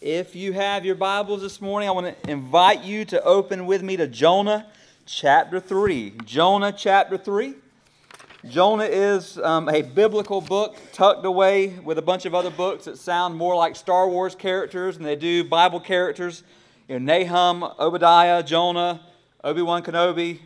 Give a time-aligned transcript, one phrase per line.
[0.00, 3.82] If you have your Bibles this morning, I want to invite you to open with
[3.82, 4.66] me to Jonah
[5.04, 6.14] chapter 3.
[6.24, 7.52] Jonah chapter 3.
[8.48, 12.96] Jonah is um, a biblical book tucked away with a bunch of other books that
[12.96, 16.44] sound more like Star Wars characters than they do Bible characters.
[16.88, 19.02] You know, Nahum, Obadiah, Jonah,
[19.44, 20.38] Obi Wan Kenobi,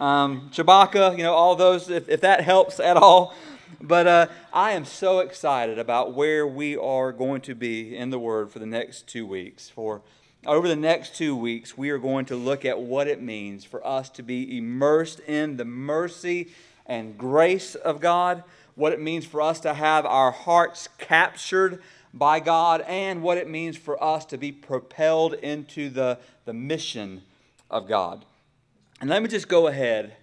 [0.00, 3.36] um, Chewbacca, you know, all those, if, if that helps at all.
[3.80, 8.18] But uh, I am so excited about where we are going to be in the
[8.18, 9.68] Word for the next two weeks.
[9.68, 10.02] For
[10.46, 13.86] over the next two weeks, we are going to look at what it means for
[13.86, 16.48] us to be immersed in the mercy
[16.86, 18.42] and grace of God,
[18.74, 21.82] what it means for us to have our hearts captured
[22.12, 27.22] by God, and what it means for us to be propelled into the, the mission
[27.70, 28.24] of God.
[29.00, 30.16] And let me just go ahead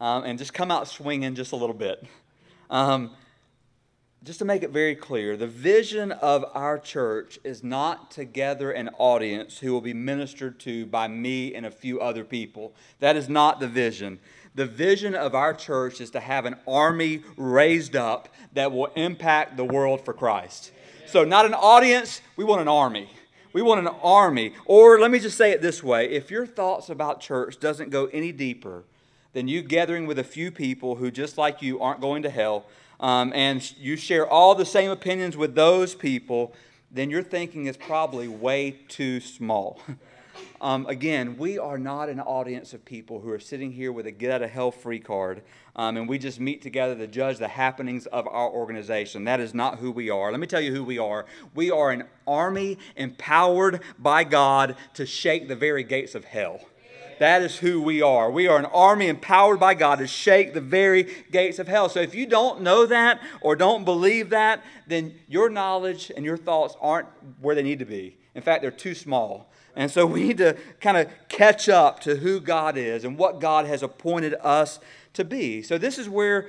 [0.00, 2.06] um, and just come out swinging just a little bit.
[2.70, 3.10] Um,
[4.22, 8.70] just to make it very clear, the vision of our church is not to gather
[8.70, 12.74] an audience who will be ministered to by me and a few other people.
[13.00, 14.20] That is not the vision.
[14.54, 19.56] The vision of our church is to have an army raised up that will impact
[19.56, 20.72] the world for Christ.
[21.06, 23.10] So, not an audience, we want an army.
[23.52, 24.52] We want an army.
[24.66, 28.06] Or let me just say it this way if your thoughts about church doesn't go
[28.06, 28.84] any deeper
[29.32, 32.64] than you gathering with a few people who, just like you, aren't going to hell,
[32.98, 36.54] um, and you share all the same opinions with those people,
[36.90, 39.80] then your thinking is probably way too small.
[40.62, 44.10] Um, again, we are not an audience of people who are sitting here with a
[44.10, 45.42] get out of hell free card
[45.76, 49.24] um, and we just meet together to judge the happenings of our organization.
[49.24, 50.30] That is not who we are.
[50.30, 51.26] Let me tell you who we are.
[51.54, 56.60] We are an army empowered by God to shake the very gates of hell.
[57.20, 58.30] That is who we are.
[58.30, 61.90] We are an army empowered by God to shake the very gates of hell.
[61.90, 66.38] So if you don't know that or don't believe that, then your knowledge and your
[66.38, 68.16] thoughts aren't where they need to be.
[68.34, 69.52] In fact, they're too small.
[69.76, 73.38] And so we need to kind of catch up to who God is and what
[73.38, 74.80] God has appointed us
[75.12, 75.60] to be.
[75.60, 76.48] So this is where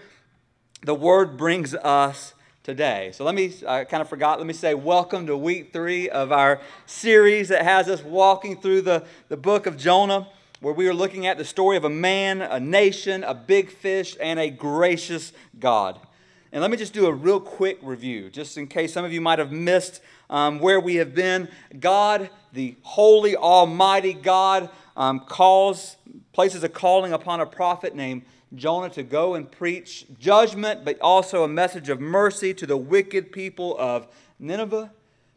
[0.83, 2.33] the word brings us
[2.63, 3.11] today.
[3.13, 6.31] So let me, I kind of forgot, let me say welcome to week three of
[6.31, 10.29] our series that has us walking through the, the book of Jonah
[10.61, 14.15] where we are looking at the story of a man, a nation, a big fish,
[14.21, 15.99] and a gracious God.
[16.51, 19.21] And let me just do a real quick review, just in case some of you
[19.21, 21.49] might have missed um, where we have been.
[21.79, 25.97] God, the holy, almighty God, um, calls,
[26.31, 28.21] places a calling upon a prophet named
[28.53, 33.31] Jonah to go and preach judgment, but also a message of mercy to the wicked
[33.31, 34.07] people of
[34.37, 34.91] Nineveh.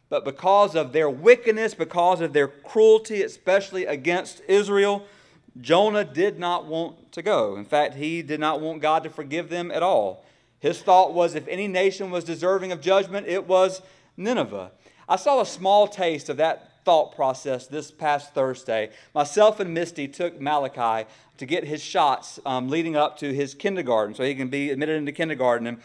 [0.09, 5.07] But because of their wickedness, because of their cruelty, especially against Israel,
[5.59, 7.55] Jonah did not want to go.
[7.55, 10.25] In fact, he did not want God to forgive them at all.
[10.59, 13.81] His thought was if any nation was deserving of judgment, it was
[14.17, 14.71] Nineveh.
[15.07, 18.91] I saw a small taste of that thought process this past Thursday.
[19.13, 21.07] Myself and Misty took Malachi
[21.37, 24.97] to get his shots um, leading up to his kindergarten so he can be admitted
[24.97, 25.67] into kindergarten.
[25.67, 25.79] And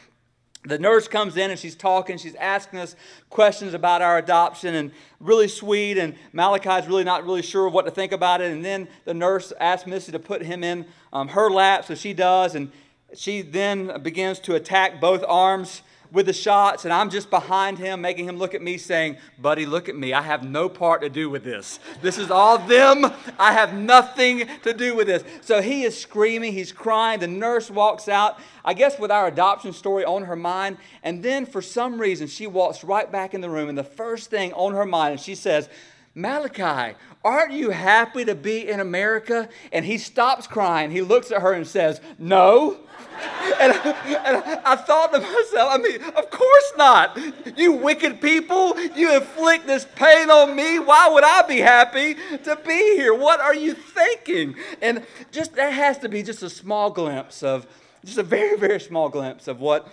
[0.62, 2.94] the nurse comes in and she's talking, she's asking us
[3.30, 5.96] questions about our adoption and really sweet.
[5.96, 8.52] And Malachi's really not really sure what to think about it.
[8.52, 12.12] And then the nurse asks Missy to put him in um, her lap, so she
[12.12, 12.54] does.
[12.54, 12.70] And
[13.14, 15.82] she then begins to attack both arms
[16.12, 19.66] with the shots, and I'm just behind him, making him look at me, saying, Buddy,
[19.66, 20.12] look at me.
[20.12, 21.78] I have no part to do with this.
[22.02, 23.04] This is all them.
[23.38, 25.24] I have nothing to do with this.
[25.40, 27.20] So he is screaming, he's crying.
[27.20, 30.78] The nurse walks out, I guess with our adoption story on her mind.
[31.02, 34.30] And then for some reason, she walks right back in the room, and the first
[34.30, 35.68] thing on her mind, and she says,
[36.14, 39.48] Malachi, aren't you happy to be in America?
[39.72, 40.90] And he stops crying.
[40.90, 42.78] He looks at her and says, No.
[43.60, 47.18] And, and I thought to myself, I mean, of course not.
[47.58, 50.78] You wicked people, you inflict this pain on me.
[50.78, 53.12] Why would I be happy to be here?
[53.12, 54.54] What are you thinking?
[54.80, 57.66] And just that has to be just a small glimpse of,
[58.02, 59.86] just a very, very small glimpse of what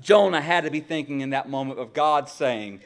[0.00, 2.80] Jonah had to be thinking in that moment of God saying,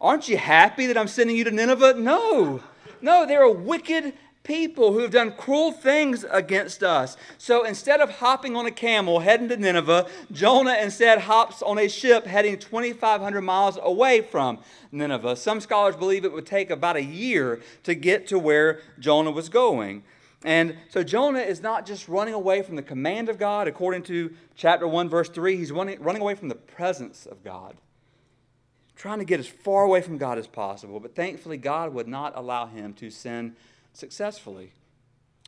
[0.00, 1.94] Aren't you happy that I'm sending you to Nineveh?
[1.94, 2.62] No.
[3.02, 7.18] No, they're a wicked people who have done cruel things against us.
[7.36, 11.88] So instead of hopping on a camel heading to Nineveh, Jonah instead hops on a
[11.88, 14.58] ship heading 2,500 miles away from
[14.90, 15.36] Nineveh.
[15.36, 19.50] Some scholars believe it would take about a year to get to where Jonah was
[19.50, 20.02] going.
[20.42, 24.34] And so Jonah is not just running away from the command of God, according to
[24.56, 27.76] chapter 1, verse 3, he's running, running away from the presence of God
[29.00, 31.00] trying to get as far away from God as possible.
[31.00, 33.56] But thankfully, God would not allow him to sin
[33.94, 34.72] successfully.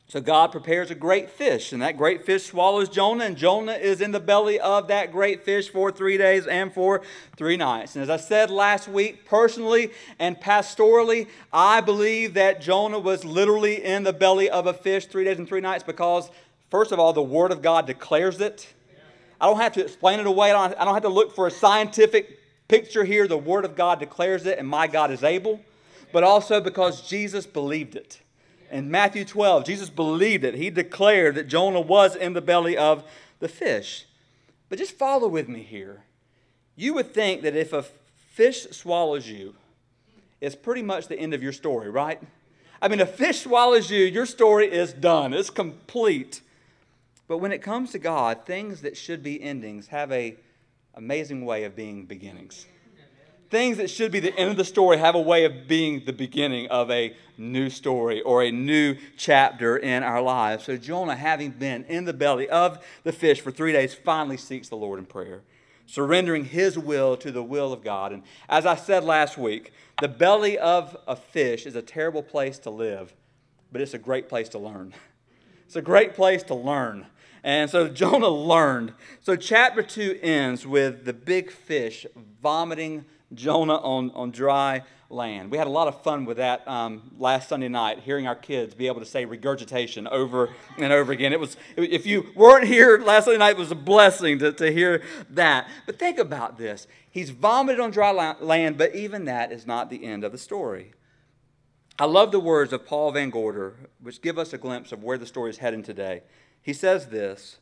[0.07, 4.01] So God prepares a great fish, and that great fish swallows Jonah, and Jonah is
[4.01, 7.03] in the belly of that great fish for three days and for
[7.37, 7.95] three nights.
[7.95, 13.83] And as I said last week, personally and pastorally, I believe that Jonah was literally
[13.83, 16.31] in the belly of a fish three days and three nights because,
[16.71, 18.73] first of all, the Word of God declares it.
[19.39, 22.39] I don't have to explain it away, I don't, have to look for a scientific
[22.73, 23.27] picture here.
[23.27, 25.61] The Word of God declares it, and my God is able.
[26.11, 28.19] But also because Jesus believed it.
[28.71, 30.55] In Matthew 12, Jesus believed it.
[30.55, 33.03] He declared that Jonah was in the belly of
[33.39, 34.07] the fish.
[34.69, 36.01] But just follow with me here.
[36.75, 37.83] You would think that if a
[38.31, 39.53] fish swallows you,
[40.41, 42.19] it's pretty much the end of your story, right?
[42.81, 46.41] I mean, a fish swallows you, your story is done, it's complete.
[47.27, 50.37] But when it comes to God, things that should be endings have a
[50.95, 52.65] amazing way of being beginnings
[53.53, 56.11] things that should be the end of the story have a way of being the
[56.11, 60.63] beginning of a new story or a new chapter in our lives.
[60.63, 64.69] So Jonah, having been in the belly of the fish for three days, finally seeks
[64.69, 65.43] the Lord in prayer,
[65.85, 68.11] surrendering his will to the will of God.
[68.11, 72.57] And as I said last week, the belly of a fish is a terrible place
[72.57, 73.13] to live,
[73.71, 74.95] but it's a great place to learn.
[75.65, 77.07] It's a great place to learn.
[77.43, 78.93] And so Jonah learned.
[79.21, 82.05] So chapter 2 ends with the big fish
[82.41, 85.51] vomiting Jonah on, on dry land.
[85.51, 88.73] We had a lot of fun with that um, last Sunday night, hearing our kids
[88.73, 91.33] be able to say regurgitation over and over again.
[91.33, 94.71] It was, if you weren't here last Sunday night, it was a blessing to, to
[94.71, 95.67] hear that.
[95.85, 96.87] But think about this.
[97.09, 100.93] He's vomited on dry land, but even that is not the end of the story.
[101.99, 105.17] I love the words of Paul Van Gorder, which give us a glimpse of where
[105.17, 106.23] the story is heading today.
[106.63, 107.57] He says this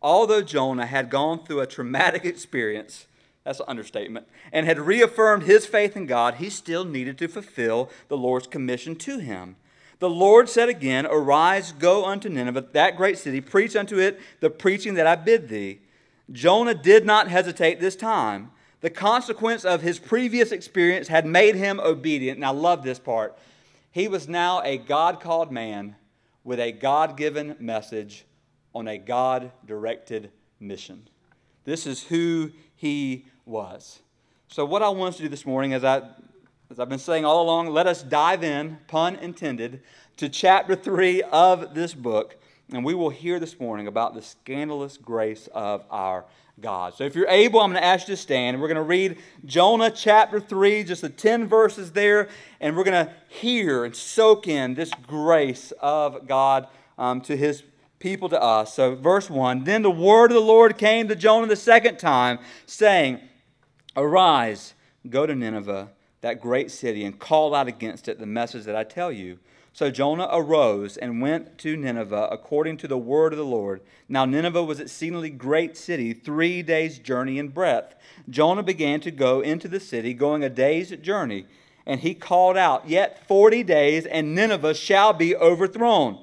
[0.00, 3.06] Although Jonah had gone through a traumatic experience,
[3.44, 4.28] that's an understatement.
[4.52, 8.94] And had reaffirmed his faith in God, he still needed to fulfill the Lord's commission
[8.96, 9.56] to him.
[9.98, 14.50] The Lord said again, Arise, go unto Nineveh, that great city, preach unto it the
[14.50, 15.80] preaching that I bid thee.
[16.30, 18.50] Jonah did not hesitate this time.
[18.80, 22.36] The consequence of his previous experience had made him obedient.
[22.36, 23.38] And I love this part.
[23.92, 25.94] He was now a God called man
[26.42, 28.24] with a God given message
[28.74, 30.30] on a God directed
[30.60, 31.08] mission.
[31.64, 34.00] This is who he was.
[34.48, 36.02] So, what I want us to do this morning, as, I,
[36.70, 39.82] as I've been saying all along, let us dive in, pun intended,
[40.18, 42.36] to chapter 3 of this book.
[42.72, 46.24] And we will hear this morning about the scandalous grace of our
[46.60, 46.94] God.
[46.94, 48.60] So, if you're able, I'm going to ask you to stand.
[48.60, 52.28] We're going to read Jonah chapter 3, just the 10 verses there,
[52.60, 56.68] and we're going to hear and soak in this grace of God
[56.98, 57.62] um, to his
[58.02, 58.74] people to us.
[58.74, 62.38] So, verse 1 Then the word of the Lord came to Jonah the second time,
[62.66, 63.20] saying,
[63.96, 64.74] Arise,
[65.08, 65.88] go to Nineveh,
[66.20, 69.38] that great city, and call out against it the message that I tell you.
[69.72, 73.80] So Jonah arose and went to Nineveh according to the word of the Lord.
[74.06, 77.94] Now Nineveh was exceedingly great city, three days' journey in breadth.
[78.28, 81.46] Jonah began to go into the city, going a day's journey.
[81.86, 86.22] And he called out, Yet forty days, and Nineveh shall be overthrown.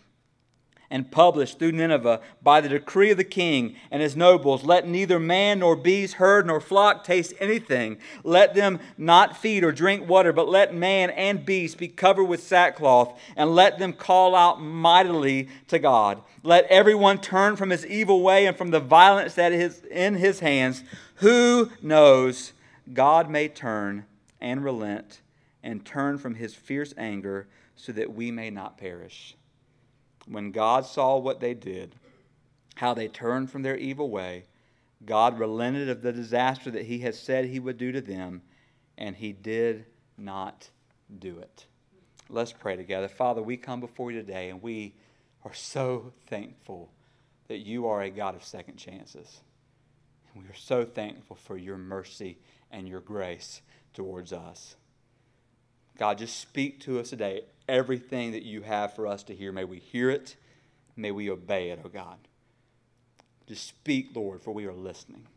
[0.91, 5.19] and published through Nineveh by the decree of the king and his nobles let neither
[5.19, 7.97] man nor beast, herd nor flock taste anything.
[8.23, 12.43] Let them not feed or drink water, but let man and beast be covered with
[12.43, 16.21] sackcloth, and let them call out mightily to God.
[16.43, 20.41] Let everyone turn from his evil way and from the violence that is in his
[20.41, 20.83] hands.
[21.15, 22.51] Who knows?
[22.91, 24.05] God may turn
[24.41, 25.21] and relent
[25.63, 29.35] and turn from his fierce anger so that we may not perish
[30.27, 31.95] when God saw what they did,
[32.75, 34.45] how they turned from their evil way,
[35.05, 38.41] God relented of the disaster that he had said he would do to them,
[38.97, 39.85] and he did
[40.17, 40.69] not
[41.19, 41.65] do it.
[42.29, 43.07] Let's pray together.
[43.07, 44.93] Father, we come before you today, and we
[45.43, 46.91] are so thankful
[47.47, 49.41] that you are a God of second chances.
[50.33, 52.37] And we are so thankful for your mercy
[52.69, 53.61] and your grace
[53.93, 54.75] towards us.
[55.97, 59.51] God, just speak to us today everything that you have for us to hear.
[59.51, 60.35] May we hear it.
[60.95, 62.17] May we obey it, oh God.
[63.47, 65.27] Just speak, Lord, for we are listening.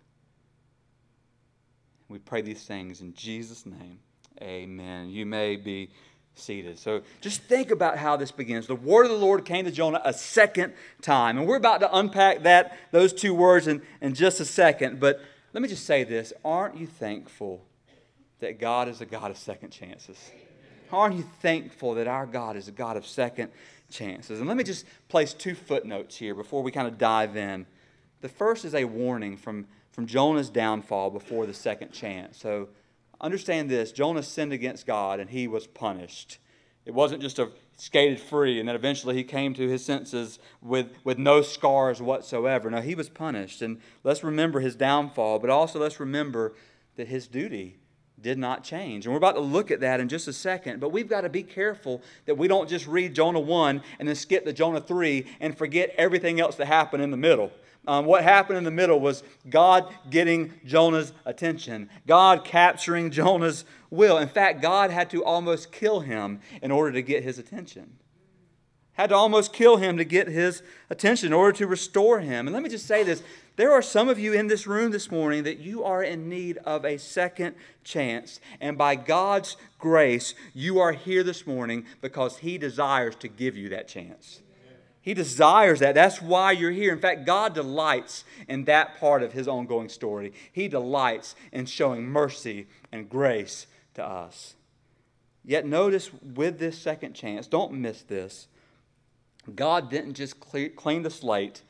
[2.09, 3.99] We pray these things in Jesus' name.
[4.43, 5.11] Amen.
[5.11, 5.91] You may be
[6.35, 6.79] seated.
[6.79, 8.67] So just think about how this begins.
[8.67, 11.39] The word of the Lord came to Jonah a second time.
[11.39, 14.99] And we're about to unpack that, those two words in, in just a second.
[14.99, 15.21] But
[15.53, 16.33] let me just say this.
[16.45, 17.65] Aren't you thankful
[18.41, 20.19] that God is a God of second chances?
[20.91, 23.51] How Aren't you thankful that our God is a God of second
[23.91, 24.39] chances?
[24.39, 27.67] And let me just place two footnotes here before we kind of dive in.
[28.21, 32.39] The first is a warning from, from Jonah's downfall before the second chance.
[32.39, 32.69] So
[33.21, 36.39] understand this Jonah sinned against God and he was punished.
[36.85, 40.93] It wasn't just a skated free and then eventually he came to his senses with,
[41.03, 42.71] with no scars whatsoever.
[42.71, 43.63] No, he was punished.
[43.63, 46.55] And let's remember his downfall, but also let's remember
[46.97, 47.79] that his duty
[48.25, 49.05] did not change.
[49.05, 51.29] And we're about to look at that in just a second, but we've got to
[51.29, 55.27] be careful that we don't just read Jonah 1 and then skip to Jonah 3
[55.41, 57.53] and forget everything else that happened in the middle.
[57.87, 64.17] Um, what happened in the middle was God getting Jonah's attention, God capturing Jonah's will.
[64.17, 67.99] In fact, God had to almost kill him in order to get his attention.
[68.95, 72.47] Had to almost kill him to get his attention in order to restore him.
[72.47, 73.23] And let me just say this
[73.57, 76.59] there are some of you in this room this morning that you are in need
[76.59, 78.41] of a second chance.
[78.61, 83.69] And by God's grace, you are here this morning because He desires to give you
[83.69, 84.41] that chance.
[85.01, 85.95] He desires that.
[85.95, 86.93] That's why you're here.
[86.93, 90.33] In fact, God delights in that part of His ongoing story.
[90.51, 94.55] He delights in showing mercy and grace to us.
[95.45, 98.49] Yet, notice with this second chance, don't miss this.
[99.55, 101.63] God didn't just clean the slate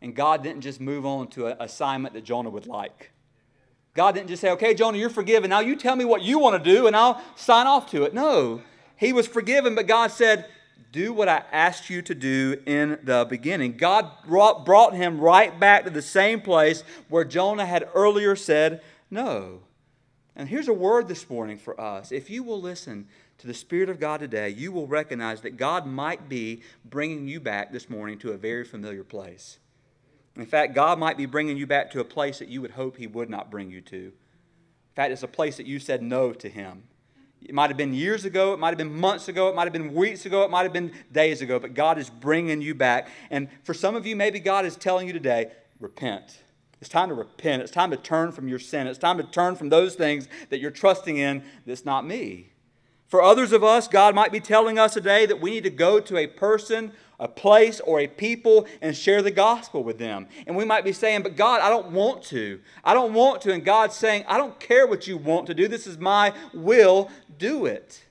[0.00, 3.12] and God didn't just move on to an assignment that Jonah would like.
[3.94, 5.50] God didn't just say, okay, Jonah, you're forgiven.
[5.50, 8.14] Now you tell me what you want to do and I'll sign off to it.
[8.14, 8.62] No,
[8.96, 10.46] he was forgiven, but God said,
[10.92, 13.76] do what I asked you to do in the beginning.
[13.78, 18.82] God brought, brought him right back to the same place where Jonah had earlier said
[19.10, 19.60] no.
[20.36, 22.12] And here's a word this morning for us.
[22.12, 23.08] If you will listen
[23.38, 27.40] to the Spirit of God today, you will recognize that God might be bringing you
[27.40, 29.58] back this morning to a very familiar place.
[30.36, 32.96] In fact, God might be bringing you back to a place that you would hope
[32.96, 33.96] He would not bring you to.
[33.96, 36.84] In fact, it's a place that you said no to Him.
[37.44, 39.72] It might have been years ago, it might have been months ago, it might have
[39.72, 43.08] been weeks ago, it might have been days ago, but God is bringing you back.
[43.30, 46.38] And for some of you, maybe God is telling you today, repent.
[46.80, 47.62] It's time to repent.
[47.62, 48.86] It's time to turn from your sin.
[48.86, 52.51] It's time to turn from those things that you're trusting in that's not me.
[53.12, 56.00] For others of us, God might be telling us today that we need to go
[56.00, 60.26] to a person a place or a people and share the gospel with them.
[60.46, 62.62] And we might be saying, But God, I don't want to.
[62.82, 63.52] I don't want to.
[63.52, 65.68] And God's saying, I don't care what you want to do.
[65.68, 67.10] This is my will.
[67.36, 68.02] Do it.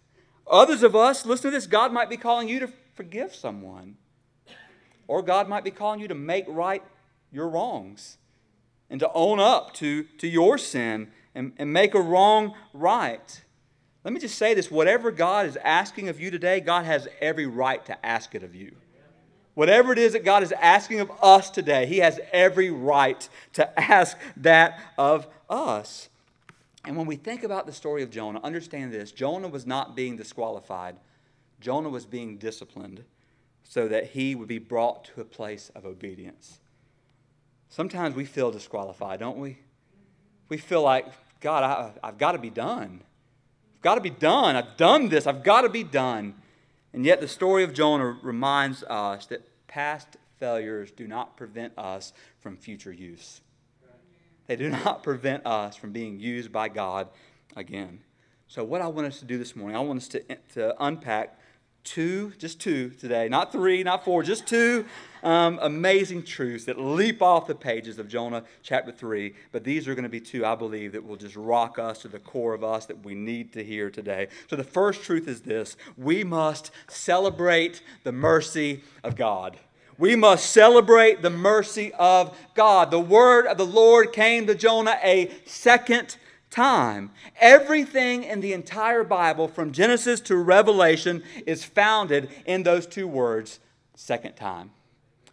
[0.46, 3.98] Others of us, listen to this God might be calling you to forgive someone.
[5.08, 6.84] Or God might be calling you to make right
[7.32, 8.20] your wrongs
[8.88, 13.42] and to own up to, to your sin and, and make a wrong right.
[14.04, 17.46] Let me just say this whatever God is asking of you today, God has every
[17.46, 18.72] right to ask it of you.
[19.54, 23.80] Whatever it is that God is asking of us today, He has every right to
[23.92, 26.10] ask that of us.
[26.84, 30.18] And when we think about the story of Jonah, understand this Jonah was not being
[30.18, 30.96] disqualified,
[31.60, 33.04] Jonah was being disciplined
[33.64, 36.60] so that he would be brought to a place of obedience.
[37.70, 39.60] Sometimes we feel disqualified, don't we?
[40.50, 41.06] We feel like,
[41.40, 43.02] God, I, have got to be done.
[43.82, 44.56] I've got to be done.
[44.56, 45.26] I've done this.
[45.26, 46.36] I've got to be done.
[46.94, 52.14] And yet, the story of Jonah reminds us that past failures do not prevent us
[52.42, 53.42] from future use.
[54.46, 57.08] They do not prevent us from being used by God
[57.56, 58.02] again.
[58.48, 60.22] So, what I want us to do this morning, I want us to,
[60.54, 61.40] to unpack
[61.84, 64.86] two, just two today, not three, not four, just two
[65.24, 69.34] um, amazing truths that leap off the pages of Jonah chapter 3.
[69.52, 72.08] But these are going to be two, I believe, that will just rock us to
[72.08, 74.28] the core of us that we need to hear today.
[74.50, 79.58] So the first truth is this we must celebrate the mercy of God.
[79.98, 82.90] We must celebrate the mercy of God.
[82.90, 86.18] The word of the Lord came to Jonah a second
[86.52, 87.10] time.
[87.40, 93.60] Everything in the entire Bible, from Genesis to Revelation, is founded in those two words
[93.96, 94.72] second time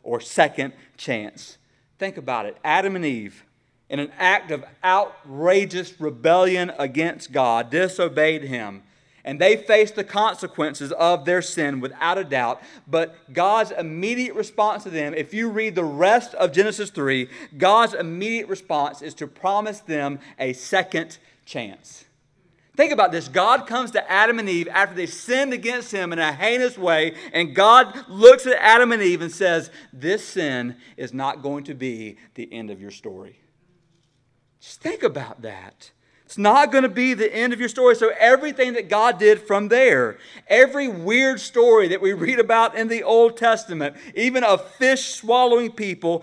[0.02, 1.58] or second chance.
[1.98, 3.44] Think about it Adam and Eve,
[3.90, 8.82] in an act of outrageous rebellion against God, disobeyed Him.
[9.28, 12.62] And they faced the consequences of their sin without a doubt.
[12.87, 17.92] But God's immediate response to them, if you read the rest of Genesis 3, God's
[17.92, 22.06] immediate response is to promise them a second chance.
[22.75, 23.28] Think about this.
[23.28, 27.14] God comes to Adam and Eve after they sinned against him in a heinous way,
[27.35, 31.75] and God looks at Adam and Eve and says, This sin is not going to
[31.75, 33.38] be the end of your story.
[34.58, 35.90] Just think about that.
[36.28, 37.97] It's not going to be the end of your story.
[37.97, 42.88] So, everything that God did from there, every weird story that we read about in
[42.88, 46.23] the Old Testament, even of fish swallowing people,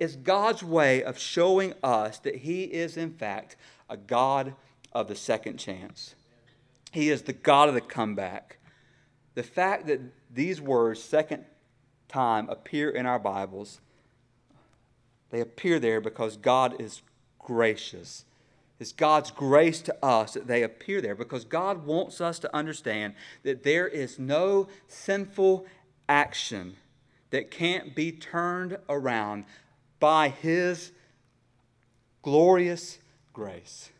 [0.00, 3.54] is God's way of showing us that He is, in fact,
[3.88, 4.56] a God
[4.92, 6.16] of the second chance.
[6.90, 8.58] He is the God of the comeback.
[9.36, 11.44] The fact that these words, second
[12.08, 13.80] time, appear in our Bibles,
[15.30, 17.02] they appear there because God is
[17.38, 18.24] gracious.
[18.78, 23.14] It's God's grace to us that they appear there because God wants us to understand
[23.42, 25.66] that there is no sinful
[26.08, 26.76] action
[27.30, 29.44] that can't be turned around
[29.98, 30.92] by His
[32.22, 32.98] glorious
[33.32, 33.90] grace.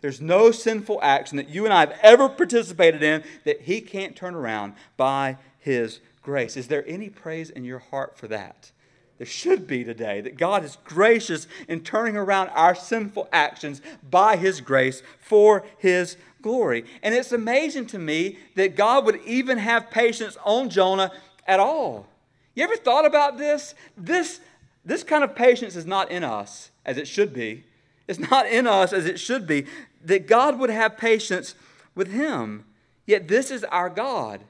[0.00, 4.16] There's no sinful action that you and I have ever participated in that He can't
[4.16, 6.56] turn around by His grace.
[6.56, 8.72] Is there any praise in your heart for that?
[9.18, 14.36] There should be today that God is gracious in turning around our sinful actions by
[14.36, 16.84] His grace for His glory.
[17.02, 21.12] And it's amazing to me that God would even have patience on Jonah
[21.46, 22.06] at all.
[22.54, 23.74] You ever thought about this?
[23.96, 24.40] This,
[24.84, 27.64] this kind of patience is not in us as it should be.
[28.06, 29.66] It's not in us as it should be.
[30.04, 31.54] That God would have patience
[31.94, 32.64] with him.
[33.06, 34.42] Yet this is our God,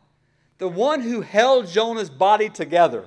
[0.58, 3.06] the one who held Jonah's body together,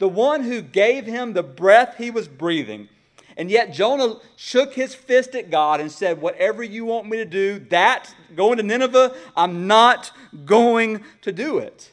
[0.00, 2.88] the one who gave him the breath he was breathing.
[3.36, 7.24] And yet Jonah shook his fist at God and said, Whatever you want me to
[7.24, 10.10] do, that, going to Nineveh, I'm not
[10.44, 11.92] going to do it.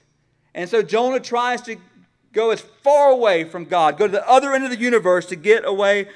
[0.55, 1.75] And so Jonah tries to
[2.31, 5.35] go as far away from God, go to the other end of the universe to
[5.35, 6.07] get away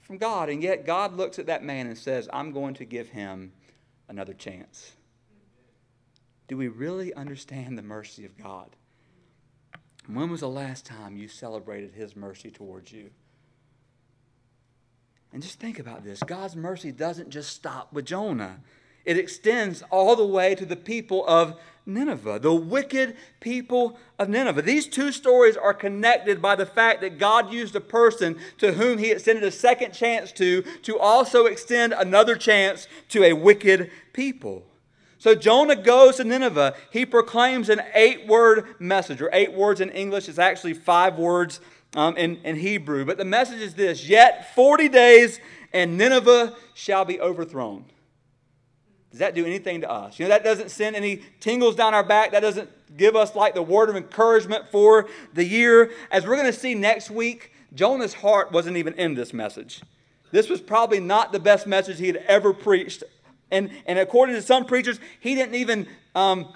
[0.00, 0.48] from God.
[0.48, 3.52] And yet God looks at that man and says, I'm going to give him
[4.08, 4.92] another chance.
[6.48, 8.76] Do we really understand the mercy of God?
[10.06, 13.10] When was the last time you celebrated his mercy towards you?
[15.32, 18.60] And just think about this God's mercy doesn't just stop with Jonah,
[19.04, 24.62] it extends all the way to the people of Nineveh, the wicked people of Nineveh.
[24.62, 28.98] These two stories are connected by the fact that God used a person to whom
[28.98, 34.64] he extended a second chance to, to also extend another chance to a wicked people.
[35.22, 36.74] So Jonah goes to Nineveh.
[36.90, 40.28] He proclaims an eight word message, or eight words in English.
[40.28, 41.60] It's actually five words
[41.94, 43.04] um, in, in Hebrew.
[43.04, 45.38] But the message is this Yet 40 days,
[45.72, 47.84] and Nineveh shall be overthrown.
[49.12, 50.18] Does that do anything to us?
[50.18, 52.32] You know, that doesn't send any tingles down our back.
[52.32, 55.92] That doesn't give us like the word of encouragement for the year.
[56.10, 59.82] As we're going to see next week, Jonah's heart wasn't even in this message.
[60.32, 63.04] This was probably not the best message he had ever preached.
[63.52, 65.86] And, and according to some preachers, he didn't even
[66.16, 66.52] um,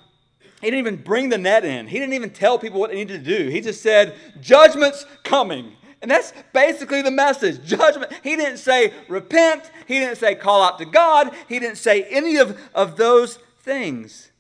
[0.61, 1.87] he didn't even bring the net in.
[1.87, 3.51] He didn't even tell people what they needed to do.
[3.51, 8.13] He just said, "Judgment's coming." And that's basically the message judgment.
[8.23, 9.71] He didn't say repent.
[9.87, 11.35] He didn't say call out to God.
[11.49, 14.31] He didn't say any of, of those things,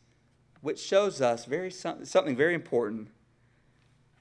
[0.60, 3.08] which shows us very, something very important.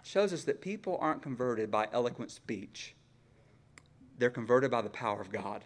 [0.04, 2.96] Shows us that people aren't converted by eloquent speech,
[4.18, 5.64] they're converted by the power of God.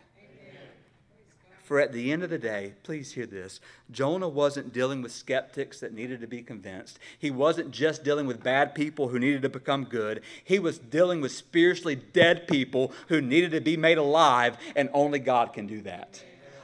[1.69, 3.59] For at the end of the day, please hear this
[3.91, 6.97] Jonah wasn't dealing with skeptics that needed to be convinced.
[7.19, 10.23] He wasn't just dealing with bad people who needed to become good.
[10.43, 15.19] He was dealing with spiritually dead people who needed to be made alive, and only
[15.19, 16.23] God can do that.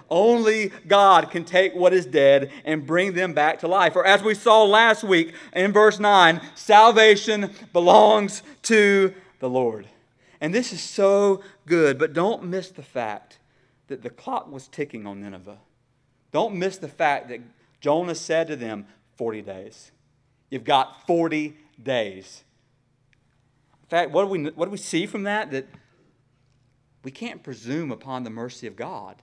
[0.09, 3.95] Only God can take what is dead and bring them back to life.
[3.95, 9.85] Or as we saw last week in verse 9, salvation belongs to the Lord.
[10.41, 13.37] And this is so good, but don't miss the fact
[13.87, 15.59] that the clock was ticking on Nineveh.
[16.31, 17.41] Don't miss the fact that
[17.79, 19.91] Jonah said to them, 40 days.
[20.49, 22.43] You've got 40 days.
[23.83, 25.51] In fact, what do we, what do we see from that?
[25.51, 25.67] That
[27.03, 29.21] we can't presume upon the mercy of God.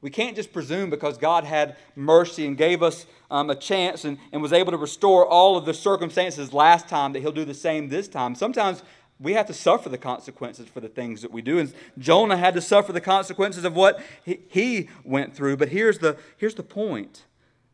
[0.00, 4.18] We can't just presume because God had mercy and gave us um, a chance and,
[4.30, 7.54] and was able to restore all of the circumstances last time that He'll do the
[7.54, 8.34] same this time.
[8.34, 8.82] Sometimes
[9.18, 11.58] we have to suffer the consequences for the things that we do.
[11.58, 15.56] And Jonah had to suffer the consequences of what he went through.
[15.56, 17.24] But here's the, here's the point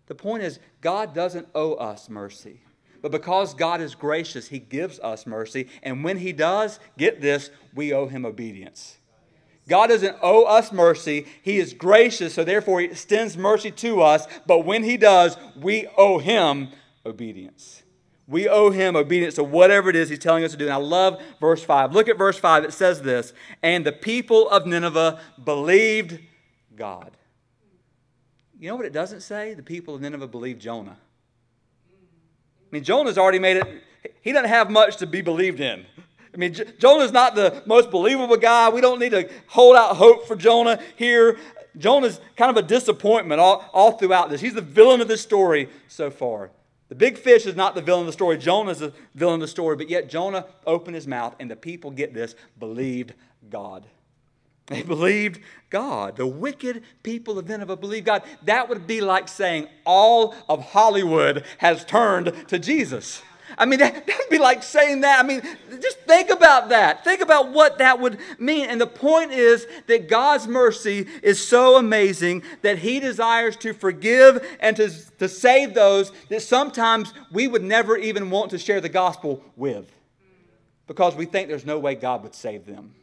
[0.06, 2.60] the point is, God doesn't owe us mercy.
[3.00, 5.68] But because God is gracious, He gives us mercy.
[5.82, 8.98] And when He does, get this, we owe Him obedience.
[9.68, 11.26] God doesn't owe us mercy.
[11.42, 14.26] He is gracious, so therefore He extends mercy to us.
[14.46, 16.68] But when He does, we owe Him
[17.06, 17.81] obedience.
[18.28, 20.64] We owe him obedience to whatever it is he's telling us to do.
[20.64, 21.92] And I love verse 5.
[21.92, 22.64] Look at verse 5.
[22.64, 23.32] It says this
[23.62, 26.18] And the people of Nineveh believed
[26.76, 27.16] God.
[28.58, 29.54] You know what it doesn't say?
[29.54, 30.96] The people of Nineveh believed Jonah.
[31.90, 33.82] I mean, Jonah's already made it,
[34.22, 35.84] he doesn't have much to be believed in.
[36.32, 38.70] I mean, Jonah's not the most believable guy.
[38.70, 41.38] We don't need to hold out hope for Jonah here.
[41.76, 44.40] Jonah's kind of a disappointment all, all throughout this.
[44.40, 46.50] He's the villain of this story so far.
[46.92, 48.36] The big fish is not the villain of the story.
[48.36, 51.56] Jonah is the villain of the story, but yet Jonah opened his mouth, and the
[51.56, 53.14] people, get this, believed
[53.48, 53.86] God.
[54.66, 56.16] They believed God.
[56.16, 58.24] The wicked people of Nineveh believed God.
[58.42, 63.22] That would be like saying all of Hollywood has turned to Jesus.
[63.58, 65.22] I mean, that, would be like saying that.
[65.22, 65.42] I mean,
[65.80, 67.04] just think about that.
[67.04, 68.66] Think about what that would mean.
[68.66, 74.46] And the point is that God's mercy is so amazing that He desires to forgive
[74.60, 78.88] and to, to save those that sometimes we would never even want to share the
[78.88, 79.90] gospel with
[80.86, 82.94] because we think there's no way God would save them.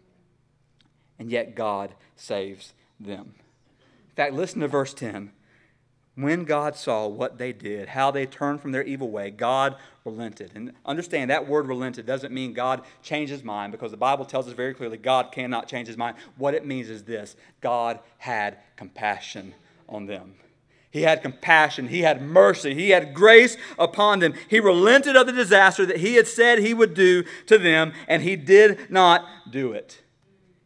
[1.17, 3.33] And yet, God saves them.
[4.09, 5.31] In fact, listen to verse 10.
[6.19, 10.51] When God saw what they did, how they turned from their evil way, God relented.
[10.53, 14.45] And understand that word relented doesn't mean God changed his mind because the Bible tells
[14.45, 16.17] us very clearly God cannot change his mind.
[16.35, 19.53] What it means is this God had compassion
[19.87, 20.35] on them.
[20.91, 21.87] He had compassion.
[21.87, 22.73] He had mercy.
[22.73, 24.33] He had grace upon them.
[24.49, 28.23] He relented of the disaster that he had said he would do to them, and
[28.23, 30.01] he did not do it.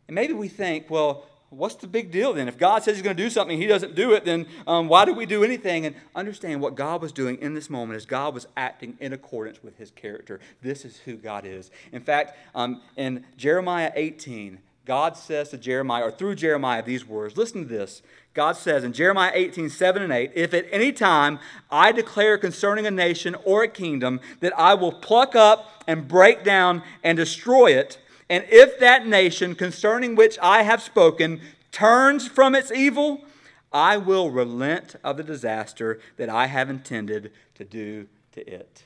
[0.08, 2.48] And maybe we think, well, what's the big deal then?
[2.48, 5.06] If God says He's going to do something, He doesn't do it, then um, why
[5.06, 5.86] do we do anything?
[5.86, 9.63] And understand what God was doing in this moment is God was acting in accordance
[9.63, 10.39] with His character.
[10.62, 11.72] This is who God is.
[11.92, 17.38] In fact, um, in Jeremiah 18, God says to Jeremiah, or through Jeremiah, these words.
[17.38, 18.02] Listen to this.
[18.34, 21.39] God says in Jeremiah 18, 7 and 8, If at any time
[21.72, 26.44] I declare concerning a nation or a kingdom that I will pluck up and break
[26.44, 27.98] down and destroy it,
[28.34, 31.39] and if that nation concerning which I have spoken
[31.72, 33.26] turns from its evil,
[33.72, 38.86] I will relent of the disaster that I have intended to do to it.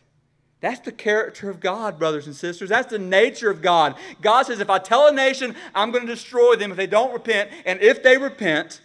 [0.59, 2.67] That's the character of God, brothers and sisters.
[2.67, 3.95] That's the nature of God.
[4.19, 7.13] God says, if I tell a nation I'm going to destroy them if they don't
[7.13, 8.81] repent, and if they repent,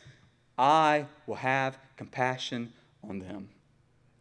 [0.57, 2.73] I will have compassion
[3.03, 3.49] on them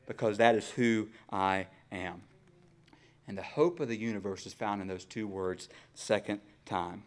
[0.08, 2.23] because that is who I am.
[3.27, 7.03] And the hope of the universe is found in those two words, second time.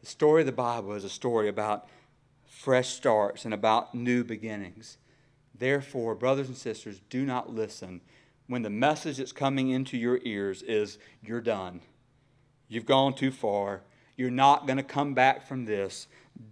[0.00, 1.88] The story of the Bible is a story about
[2.44, 4.98] fresh starts and about new beginnings.
[5.56, 8.00] Therefore, brothers and sisters, do not listen
[8.46, 11.80] when the message that's coming into your ears is, You're done.
[12.68, 13.82] You've gone too far.
[14.16, 16.06] You're not going to come back from this.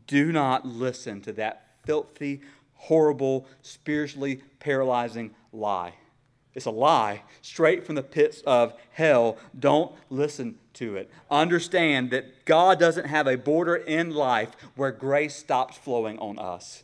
[0.06, 2.40] Do not listen to that filthy,
[2.74, 5.94] horrible, spiritually paralyzing lie.
[6.54, 9.36] It's a lie straight from the pits of hell.
[9.58, 11.10] Don't listen to it.
[11.30, 16.82] Understand that God doesn't have a border in life where grace stops flowing on us.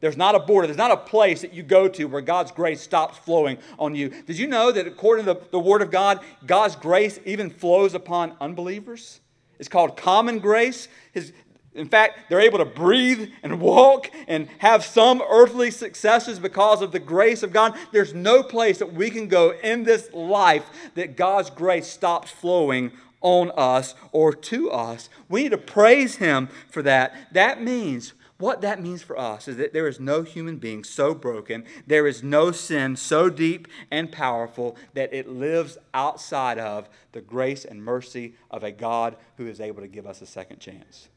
[0.00, 2.82] There's not a border, there's not a place that you go to where God's grace
[2.82, 4.10] stops flowing on you.
[4.10, 7.94] Did you know that according to the, the Word of God, God's grace even flows
[7.94, 9.20] upon unbelievers?
[9.58, 10.88] It's called common grace.
[11.12, 11.32] His,
[11.76, 16.92] in fact, they're able to breathe and walk and have some earthly successes because of
[16.92, 17.76] the grace of God.
[17.92, 22.92] There's no place that we can go in this life that God's grace stops flowing
[23.20, 25.08] on us or to us.
[25.28, 27.14] We need to praise Him for that.
[27.32, 31.14] That means what that means for us is that there is no human being so
[31.14, 37.22] broken, there is no sin so deep and powerful that it lives outside of the
[37.22, 41.08] grace and mercy of a God who is able to give us a second chance.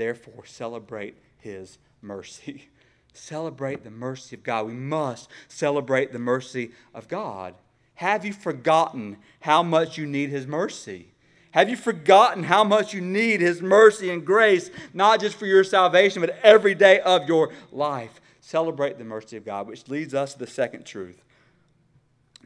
[0.00, 2.70] Therefore, celebrate his mercy.
[3.12, 4.66] celebrate the mercy of God.
[4.66, 7.54] We must celebrate the mercy of God.
[7.96, 11.08] Have you forgotten how much you need his mercy?
[11.50, 15.64] Have you forgotten how much you need His mercy and grace, not just for your
[15.64, 18.20] salvation, but every day of your life?
[18.40, 21.24] Celebrate the mercy of God, which leads us to the second truth.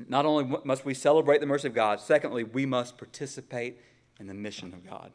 [0.08, 3.78] Not only must we celebrate the mercy of God, secondly, we must participate
[4.18, 5.12] in the mission of God.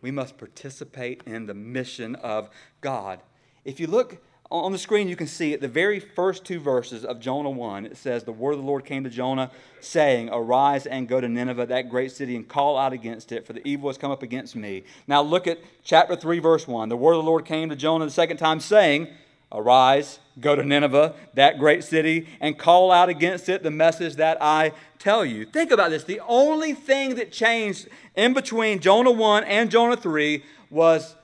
[0.00, 2.48] We must participate in the mission of
[2.80, 3.20] God.
[3.64, 7.04] If you look on the screen, you can see it, the very first two verses
[7.04, 7.84] of Jonah 1.
[7.84, 11.28] It says, The word of the Lord came to Jonah, saying, Arise and go to
[11.28, 14.22] Nineveh, that great city, and call out against it, for the evil has come up
[14.22, 14.84] against me.
[15.06, 16.88] Now look at chapter 3, verse 1.
[16.88, 19.08] The word of the Lord came to Jonah the second time, saying,
[19.52, 24.38] Arise, go to Nineveh, that great city, and call out against it the message that
[24.40, 25.44] I tell you.
[25.44, 26.04] Think about this.
[26.04, 31.14] The only thing that changed in between Jonah 1 and Jonah 3 was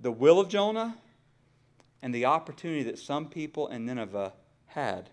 [0.00, 0.96] the will of Jonah
[2.02, 4.32] and the opportunity that some people in Nineveh
[4.66, 5.10] had.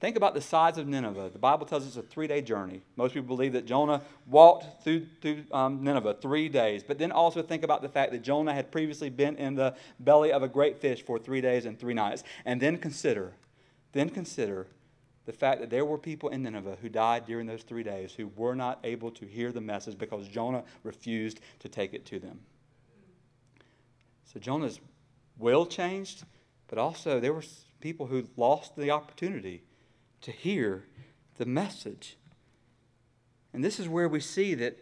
[0.00, 1.28] Think about the size of Nineveh.
[1.30, 2.80] The Bible tells us it's a three day journey.
[2.96, 6.82] Most people believe that Jonah walked through, through um, Nineveh three days.
[6.82, 10.32] But then also think about the fact that Jonah had previously been in the belly
[10.32, 12.24] of a great fish for three days and three nights.
[12.46, 13.34] And then consider,
[13.92, 14.68] then consider
[15.26, 18.28] the fact that there were people in Nineveh who died during those three days who
[18.36, 22.40] were not able to hear the message because Jonah refused to take it to them.
[24.32, 24.80] So Jonah's
[25.36, 26.24] will changed,
[26.68, 27.44] but also there were
[27.80, 29.62] people who lost the opportunity
[30.22, 30.84] to hear
[31.38, 32.16] the message.
[33.52, 34.78] And this is where we see that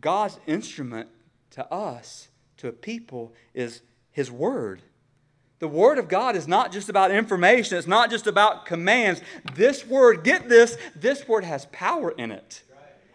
[0.00, 1.08] God's instrument
[1.50, 4.82] to us to a people is His Word.
[5.58, 9.20] The Word of God is not just about information, it's not just about commands.
[9.54, 12.62] This Word, get this, this Word has power in it.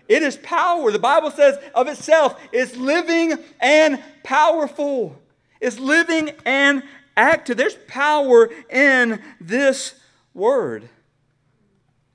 [0.07, 0.91] It is power.
[0.91, 5.19] The Bible says of itself, it's living and powerful.
[5.59, 6.83] It's living and
[7.17, 7.57] active.
[7.57, 9.95] There's power in this
[10.35, 10.89] Word.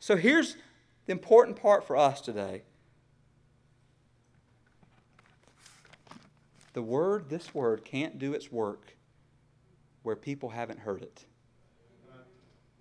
[0.01, 0.57] So here's
[1.07, 2.63] the important part for us today.
[6.73, 8.97] The Word, this Word, can't do its work
[10.03, 11.25] where people haven't heard it.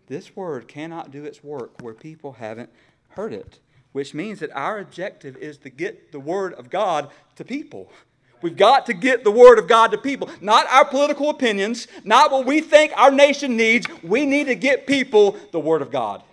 [0.08, 2.72] This word cannot do its work where people haven't
[3.10, 3.60] heard it,
[3.92, 7.92] which means that our objective is to get the word of God to people.
[8.42, 12.32] We've got to get the word of God to people, not our political opinions, not
[12.32, 13.86] what we think our nation needs.
[14.02, 16.24] We need to get people the word of God.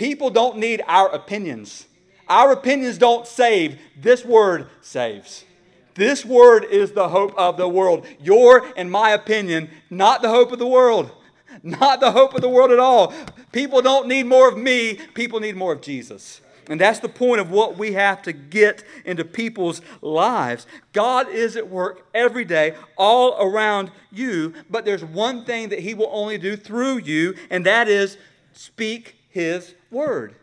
[0.00, 1.86] People don't need our opinions.
[2.26, 3.78] Our opinions don't save.
[4.00, 5.44] This word saves.
[5.92, 8.06] This word is the hope of the world.
[8.18, 11.10] Your and my opinion, not the hope of the world.
[11.64, 13.12] Not the hope of the world at all.
[13.50, 16.40] People don't need more of me, people need more of Jesus.
[16.68, 20.64] And that's the point of what we have to get into people's lives.
[20.92, 25.92] God is at work every day, all around you, but there's one thing that He
[25.92, 28.16] will only do through you, and that is
[28.52, 30.34] speak His word.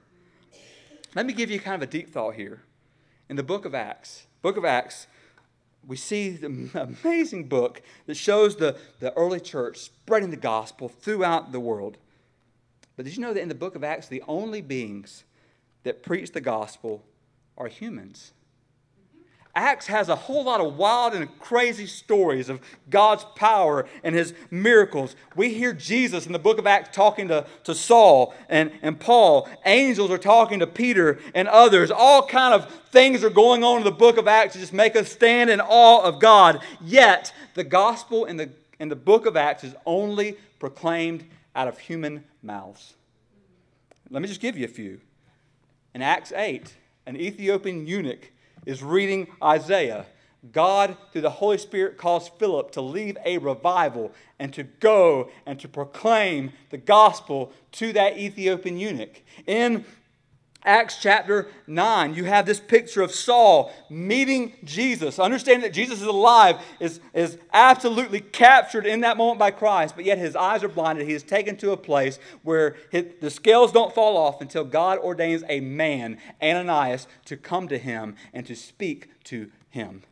[1.13, 2.61] Let me give you kind of a deep thought here.
[3.29, 5.07] In the book of Acts, book of Acts,
[5.85, 6.69] we see the
[7.03, 11.97] amazing book that shows the, the early church spreading the gospel throughout the world.
[12.95, 15.25] But did you know that in the book of Acts, the only beings
[15.83, 17.03] that preach the gospel
[17.57, 18.31] are humans?
[19.57, 24.35] Acts has a whole lot of wild and crazy stories of God's power and his
[24.51, 25.15] miracles.
[25.35, 29.49] We hear Jesus in the book of Acts talking to, to Saul and, and Paul.
[29.65, 31.89] Angels are talking to Peter and others.
[31.89, 34.95] All kind of things are going on in the book of Acts to just make
[34.95, 36.61] us stand in awe of God.
[36.79, 41.23] Yet, the gospel in the, in the book of Acts is only proclaimed
[41.55, 42.93] out of human mouths.
[44.11, 45.01] Let me just give you a few.
[45.95, 46.75] In Acts 8,
[47.07, 48.31] an Ethiopian eunuch
[48.67, 50.05] is reading Isaiah.
[50.51, 55.57] God, through the Holy Spirit, calls Philip to leave a revival and to go and
[55.61, 59.21] to proclaim the gospel to that Ethiopian eunuch.
[59.47, 59.85] In
[60.63, 65.19] Acts chapter 9, you have this picture of Saul meeting Jesus.
[65.19, 70.03] Understanding that Jesus is alive is, is absolutely captured in that moment by Christ, but
[70.03, 71.07] yet his eyes are blinded.
[71.07, 74.97] He is taken to a place where his, the scales don't fall off until God
[74.99, 80.03] ordains a man, Ananias, to come to him and to speak to him.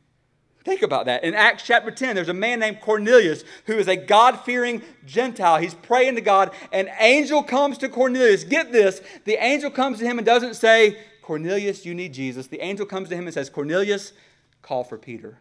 [0.65, 1.23] Think about that.
[1.23, 5.62] In Acts chapter 10, there's a man named Cornelius who is a God fearing Gentile.
[5.62, 6.51] He's praying to God.
[6.71, 8.43] An angel comes to Cornelius.
[8.43, 12.47] Get this the angel comes to him and doesn't say, Cornelius, you need Jesus.
[12.47, 14.12] The angel comes to him and says, Cornelius,
[14.63, 15.38] call for Peter.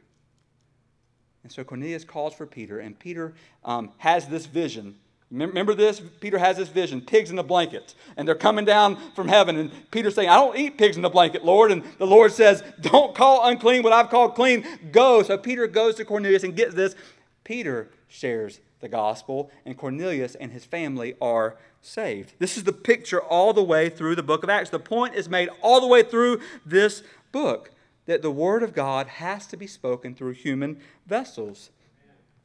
[1.43, 3.35] And so Cornelius calls for Peter, and Peter
[3.65, 4.97] um, has this vision
[5.35, 6.01] Remember this?
[6.21, 7.95] Peter has this vision pigs in the blanket.
[8.17, 9.57] And they're coming down from heaven.
[9.57, 11.73] And Peter's saying, I don't eat pigs in the blanket, Lord.
[11.73, 14.65] And the Lord says, Don't call unclean what I've called clean.
[14.93, 15.23] Go.
[15.23, 16.95] So Peter goes to Cornelius and gets this.
[17.43, 22.35] Peter shares the gospel, and Cornelius and his family are saved.
[22.39, 24.71] This is the picture all the way through the book of Acts.
[24.71, 27.71] The point is made all the way through this book
[28.07, 31.71] that the word of God has to be spoken through human vessels.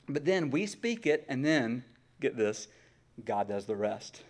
[0.08, 1.84] But then we speak it, and then,
[2.19, 2.67] get this,
[3.25, 4.23] God does the rest.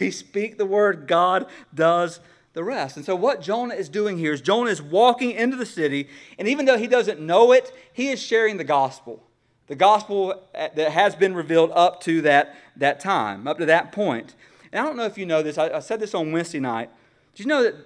[0.00, 2.18] We speak the word, God does
[2.52, 2.96] the rest.
[2.96, 6.48] And so, what Jonah is doing here is Jonah is walking into the city, and
[6.48, 9.22] even though he doesn't know it, he is sharing the gospel.
[9.68, 13.92] The gospel uh, that has been revealed up to that, that time, up to that
[13.92, 14.34] point.
[14.72, 16.90] And I don't know if you know this, I, I said this on Wednesday night.
[17.34, 17.76] Did you know that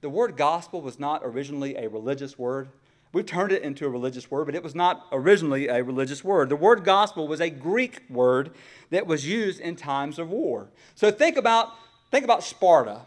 [0.00, 2.68] the word gospel was not originally a religious word?
[3.16, 6.50] We've turned it into a religious word, but it was not originally a religious word.
[6.50, 8.50] The word gospel was a Greek word
[8.90, 10.68] that was used in times of war.
[10.96, 11.72] So think about,
[12.10, 13.00] think about Sparta.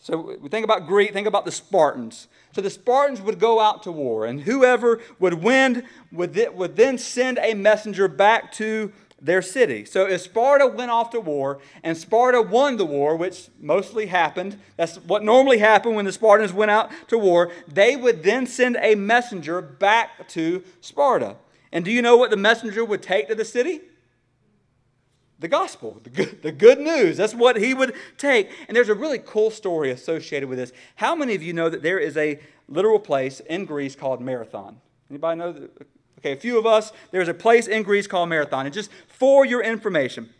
[0.00, 2.26] So we think about Greek, think about the Spartans.
[2.50, 6.98] So the Spartans would go out to war, and whoever would win would, would then
[6.98, 8.92] send a messenger back to
[9.24, 9.86] their city.
[9.86, 14.58] So if Sparta went off to war and Sparta won the war, which mostly happened,
[14.76, 18.76] that's what normally happened when the Spartans went out to war, they would then send
[18.82, 21.36] a messenger back to Sparta.
[21.72, 23.80] And do you know what the messenger would take to the city?
[25.38, 27.16] The gospel, the good, the good news.
[27.16, 28.50] That's what he would take.
[28.68, 30.72] And there's a really cool story associated with this.
[30.96, 34.80] How many of you know that there is a literal place in Greece called Marathon?
[35.10, 35.93] Anybody know that?
[36.18, 38.66] Okay, a few of us, there's a place in Greece called Marathon.
[38.66, 40.30] And just for your information,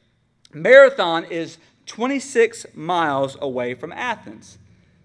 [0.53, 4.59] Marathon is 26 miles away from Athens.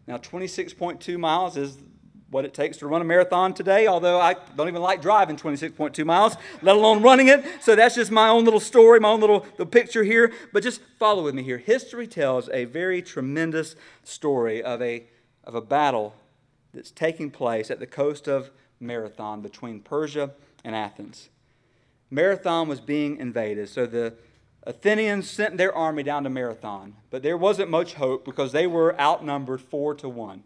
[0.07, 1.77] Now, 26.2 miles is
[2.31, 6.05] what it takes to run a marathon today, although I don't even like driving 26.2
[6.05, 7.43] miles, let alone running it.
[7.61, 10.31] So that's just my own little story, my own little the picture here.
[10.53, 11.57] But just follow with me here.
[11.57, 15.05] History tells a very tremendous story of a,
[15.43, 16.15] of a battle
[16.73, 20.31] that's taking place at the coast of Marathon between Persia
[20.63, 21.29] and Athens.
[22.09, 24.15] Marathon was being invaded, so the
[24.63, 28.99] Athenians sent their army down to Marathon, but there wasn't much hope because they were
[28.99, 30.43] outnumbered four to one.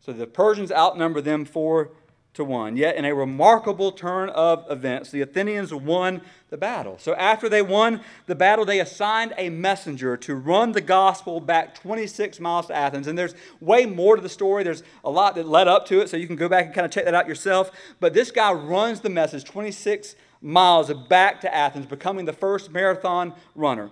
[0.00, 1.90] So the Persians outnumbered them four
[2.38, 2.76] to one.
[2.76, 6.96] Yet, in a remarkable turn of events, the Athenians won the battle.
[6.98, 11.74] So, after they won the battle, they assigned a messenger to run the gospel back
[11.74, 13.06] 26 miles to Athens.
[13.06, 14.62] And there's way more to the story.
[14.64, 16.84] There's a lot that led up to it, so you can go back and kind
[16.84, 17.70] of check that out yourself.
[18.00, 23.34] But this guy runs the message 26 miles back to Athens, becoming the first marathon
[23.54, 23.90] runner.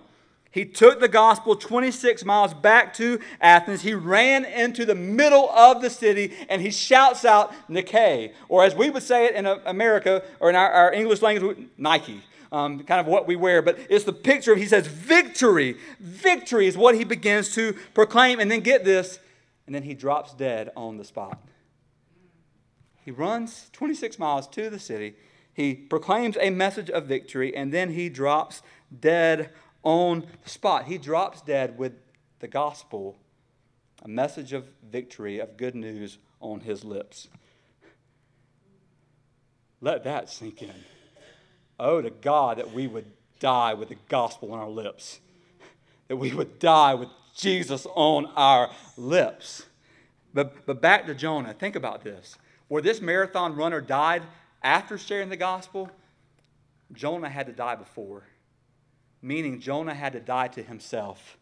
[0.51, 3.81] He took the gospel 26 miles back to Athens.
[3.81, 8.73] He ran into the middle of the city and he shouts out Nike, or as
[8.73, 12.21] we would say it in America or in our, our English language, Nike.
[12.49, 15.77] Um, kind of what we wear, but it's the picture of, he says, victory.
[15.99, 18.39] Victory is what he begins to proclaim.
[18.39, 19.19] And then get this,
[19.65, 21.41] and then he drops dead on the spot.
[23.03, 25.15] He runs 26 miles to the city.
[25.53, 28.61] He proclaims a message of victory, and then he drops
[28.97, 29.49] dead
[29.87, 30.83] on the spot.
[30.83, 31.93] He drops dead with
[32.39, 33.15] the gospel,
[34.03, 37.29] a message of victory, of good news on his lips.
[39.79, 40.73] Let that sink in.
[41.79, 43.05] Oh, to God that we would
[43.39, 45.21] die with the gospel on our lips,
[46.09, 49.67] that we would die with Jesus on our lips.
[50.33, 52.35] But, but back to Jonah, think about this.
[52.67, 54.23] Where this marathon runner died
[54.61, 55.89] after sharing the gospel,
[56.91, 58.23] Jonah had to die before
[59.21, 61.37] meaning Jonah had to die to himself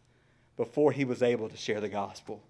[0.56, 2.42] before he was able to share the gospel.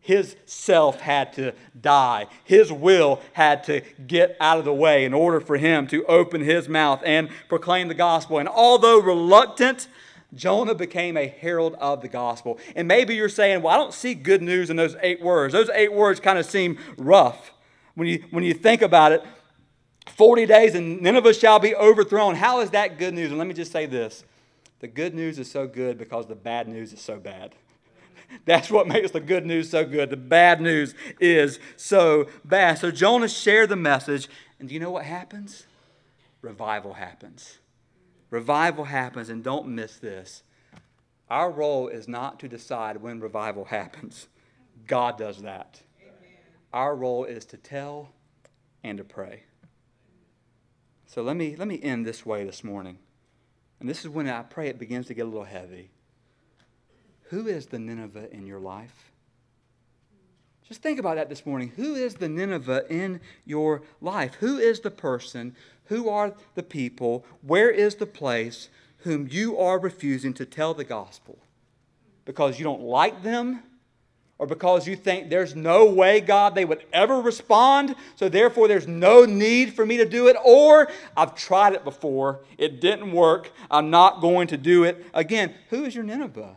[0.00, 2.26] His self had to die.
[2.44, 6.42] His will had to get out of the way in order for him to open
[6.42, 8.38] his mouth and proclaim the gospel.
[8.38, 9.88] And although reluctant,
[10.34, 12.58] Jonah became a herald of the gospel.
[12.76, 15.54] And maybe you're saying, well, I don't see good news in those eight words.
[15.54, 17.52] Those eight words kind of seem rough
[17.94, 19.24] when you, when you think about it.
[20.08, 22.34] 40 days and Nineveh shall be overthrown.
[22.34, 23.30] How is that good news?
[23.30, 24.22] And let me just say this
[24.80, 27.54] the good news is so good because the bad news is so bad.
[28.44, 30.10] That's what makes the good news so good.
[30.10, 32.78] The bad news is so bad.
[32.78, 35.66] So Jonah shared the message, and do you know what happens?
[36.42, 37.58] Revival happens.
[38.30, 40.42] Revival happens, and don't miss this.
[41.30, 44.28] Our role is not to decide when revival happens,
[44.86, 45.80] God does that.
[46.72, 48.12] Our role is to tell
[48.82, 49.44] and to pray.
[51.06, 52.98] So let me, let me end this way this morning.
[53.80, 55.90] And this is when I pray it begins to get a little heavy.
[57.30, 59.12] Who is the Nineveh in your life?
[60.66, 61.72] Just think about that this morning.
[61.76, 64.36] Who is the Nineveh in your life?
[64.36, 65.54] Who is the person?
[65.86, 67.26] Who are the people?
[67.42, 71.38] Where is the place whom you are refusing to tell the gospel?
[72.24, 73.62] Because you don't like them?
[74.44, 78.86] Or because you think there's no way, God, they would ever respond, so therefore there's
[78.86, 83.50] no need for me to do it, or I've tried it before, it didn't work,
[83.70, 85.54] I'm not going to do it again.
[85.70, 86.56] Who is your Nineveh?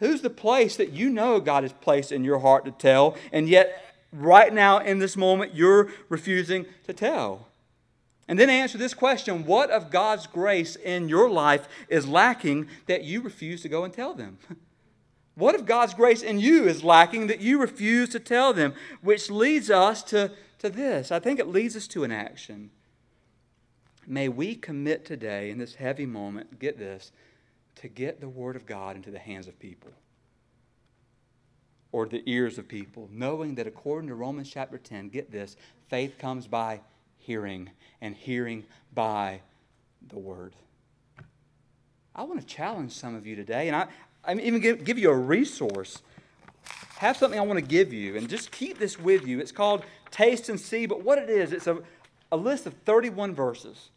[0.00, 3.48] Who's the place that you know God has placed in your heart to tell, and
[3.48, 7.46] yet right now in this moment you're refusing to tell?
[8.26, 13.04] And then answer this question What of God's grace in your life is lacking that
[13.04, 14.38] you refuse to go and tell them?
[15.34, 18.74] What if God's grace in you is lacking that you refuse to tell them?
[19.00, 21.10] Which leads us to, to this.
[21.10, 22.70] I think it leads us to an action.
[24.06, 27.10] May we commit today, in this heavy moment, get this,
[27.76, 29.90] to get the Word of God into the hands of people
[31.90, 35.56] or the ears of people, knowing that according to Romans chapter 10, get this,
[35.88, 36.80] faith comes by
[37.18, 37.70] hearing,
[38.00, 39.40] and hearing by
[40.08, 40.54] the Word.
[42.12, 43.86] I want to challenge some of you today, and I,
[44.26, 46.02] I even give, give you a resource.
[46.96, 49.40] Have something I want to give you, and just keep this with you.
[49.40, 51.78] It's called Taste and See, but what it is, it's a,
[52.32, 53.90] a list of 31 verses.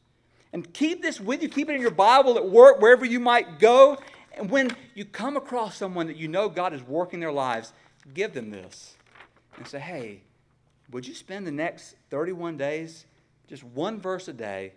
[0.52, 1.50] And keep this with you.
[1.50, 3.98] Keep it in your Bible at work, wherever you might go.
[4.36, 7.74] And when you come across someone that you know God is working their lives,
[8.14, 8.96] give them this
[9.58, 10.22] and say, hey,
[10.92, 13.06] would you spend the next 31 days,
[13.48, 14.74] just one verse a day,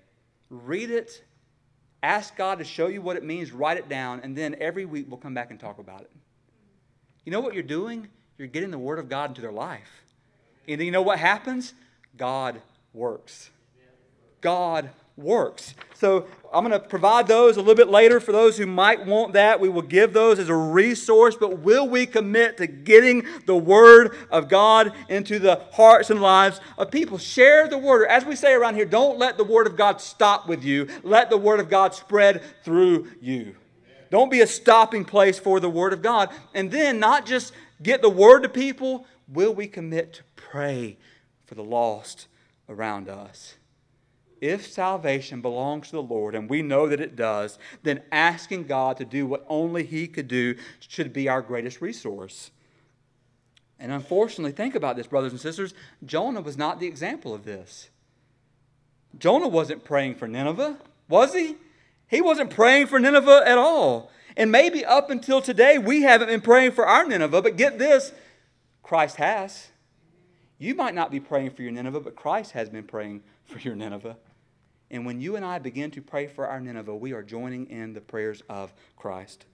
[0.49, 1.25] read it
[2.03, 5.07] Ask God to show you what it means, write it down, and then every week
[5.09, 6.11] we'll come back and talk about it.
[7.25, 8.09] You know what you're doing?
[8.39, 10.03] You're getting the Word of God into their life.
[10.67, 11.75] And then you know what happens?
[12.17, 12.63] God
[12.95, 13.51] works.
[14.41, 14.91] God
[15.21, 15.75] works.
[15.95, 19.35] So I'm going to provide those a little bit later for those who might want
[19.35, 19.61] that.
[19.61, 24.17] We will give those as a resource, but will we commit to getting the Word
[24.31, 27.19] of God into the hearts and lives of people?
[27.19, 28.09] Share the Word.
[28.09, 31.31] As we say around here, don't let the Word of God stop with you, let
[31.31, 33.55] the Word of God spread through you.
[34.11, 36.31] Don't be a stopping place for the Word of God.
[36.53, 40.97] And then not just get the Word to people, will we commit to pray
[41.47, 42.27] for the lost
[42.69, 43.55] around us?
[44.41, 48.97] If salvation belongs to the Lord, and we know that it does, then asking God
[48.97, 52.51] to do what only He could do should be our greatest resource.
[53.79, 55.75] And unfortunately, think about this, brothers and sisters.
[56.05, 57.91] Jonah was not the example of this.
[59.19, 60.79] Jonah wasn't praying for Nineveh,
[61.09, 61.57] was he?
[62.07, 64.11] He wasn't praying for Nineveh at all.
[64.37, 68.13] And maybe up until today, we haven't been praying for our Nineveh, but get this
[68.83, 69.69] Christ has.
[70.59, 73.75] You might not be praying for your Nineveh, but Christ has been praying for your
[73.75, 74.17] Nineveh.
[74.91, 77.93] And when you and I begin to pray for our Nineveh, we are joining in
[77.93, 79.47] the prayers of Christ.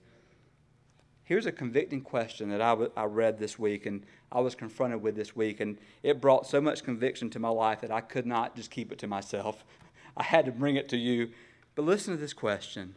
[1.23, 5.01] Here's a convicting question that I, w- I read this week and I was confronted
[5.01, 8.25] with this week, and it brought so much conviction to my life that I could
[8.25, 9.63] not just keep it to myself.
[10.17, 11.29] I had to bring it to you.
[11.75, 12.95] But listen to this question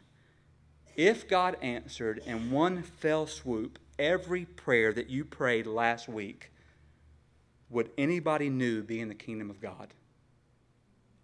[0.96, 6.52] If God answered in one fell swoop every prayer that you prayed last week,
[7.68, 9.92] would anybody new be in the kingdom of God?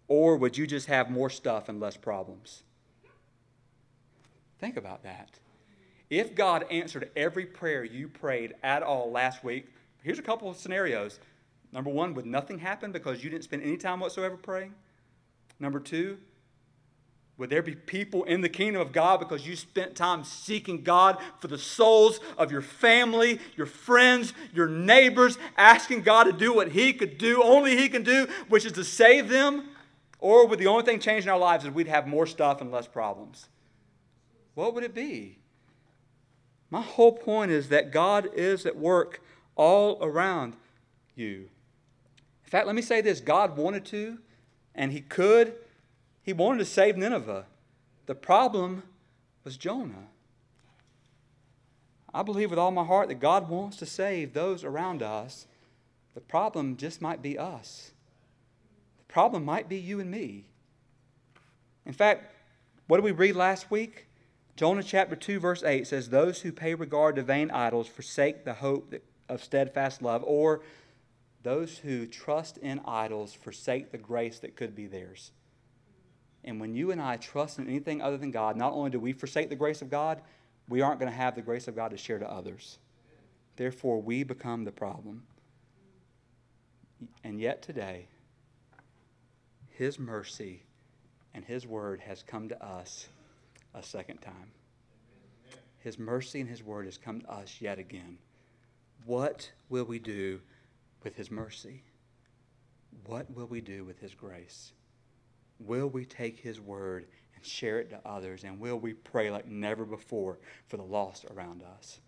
[0.07, 2.63] Or would you just have more stuff and less problems?
[4.59, 5.39] Think about that.
[6.09, 9.67] If God answered every prayer you prayed at all last week,
[10.01, 11.19] here's a couple of scenarios.
[11.73, 14.73] Number one, would nothing happen because you didn't spend any time whatsoever praying?
[15.59, 16.17] Number two,
[17.37, 21.17] would there be people in the kingdom of God because you spent time seeking God
[21.39, 26.71] for the souls of your family, your friends, your neighbors, asking God to do what
[26.71, 29.69] He could do, only He can do, which is to save them?
[30.19, 32.87] Or would the only thing changing our lives is we'd have more stuff and less
[32.87, 33.49] problems?
[34.55, 35.37] What would it be?
[36.69, 39.21] My whole point is that God is at work
[39.55, 40.55] all around
[41.15, 41.49] you.
[42.43, 44.17] In fact, let me say this God wanted to,
[44.73, 45.53] and He could.
[46.23, 47.45] He wanted to save Nineveh.
[48.05, 48.83] The problem
[49.43, 50.07] was Jonah.
[52.13, 55.45] I believe with all my heart that God wants to save those around us.
[56.15, 57.91] The problem just might be us
[59.07, 60.45] problem might be you and me.
[61.85, 62.33] In fact,
[62.87, 64.07] what did we read last week?
[64.55, 68.55] Jonah chapter 2, verse 8 says, Those who pay regard to vain idols forsake the
[68.55, 68.93] hope
[69.29, 70.61] of steadfast love, or
[71.43, 75.31] those who trust in idols forsake the grace that could be theirs.
[76.43, 79.13] And when you and I trust in anything other than God, not only do we
[79.13, 80.21] forsake the grace of God,
[80.69, 82.79] we aren't going to have the grace of God to share to others.
[83.57, 85.23] Therefore, we become the problem.
[87.23, 88.07] And yet today,
[89.77, 90.63] his mercy
[91.35, 93.09] and His word has come to us
[93.75, 94.51] a second time.
[95.77, 98.17] His mercy and His word has come to us yet again.
[99.05, 100.41] What will we do
[101.03, 101.83] with His mercy?
[103.05, 104.71] What will we do with His grace?
[105.59, 107.05] Will we take His word
[107.35, 108.45] and share it to others?
[108.45, 111.99] And will we pray like never before for the lost around us?